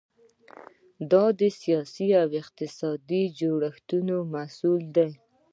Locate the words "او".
2.21-2.27